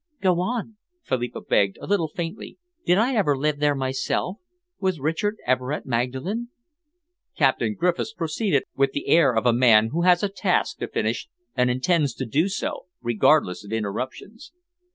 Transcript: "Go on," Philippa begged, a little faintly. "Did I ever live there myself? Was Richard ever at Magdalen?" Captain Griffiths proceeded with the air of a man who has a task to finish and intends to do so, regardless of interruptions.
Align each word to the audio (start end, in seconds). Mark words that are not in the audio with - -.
"Go 0.19 0.39
on," 0.39 0.77
Philippa 1.03 1.41
begged, 1.41 1.77
a 1.79 1.85
little 1.85 2.07
faintly. 2.07 2.57
"Did 2.87 2.97
I 2.97 3.13
ever 3.13 3.37
live 3.37 3.59
there 3.59 3.75
myself? 3.75 4.37
Was 4.79 4.99
Richard 4.99 5.37
ever 5.45 5.71
at 5.71 5.85
Magdalen?" 5.85 6.49
Captain 7.37 7.75
Griffiths 7.75 8.11
proceeded 8.11 8.63
with 8.75 8.93
the 8.93 9.09
air 9.09 9.31
of 9.35 9.45
a 9.45 9.53
man 9.53 9.89
who 9.89 10.01
has 10.01 10.23
a 10.23 10.27
task 10.29 10.79
to 10.79 10.87
finish 10.87 11.29
and 11.55 11.69
intends 11.69 12.15
to 12.15 12.25
do 12.25 12.49
so, 12.49 12.87
regardless 13.03 13.63
of 13.63 13.71
interruptions. 13.71 14.51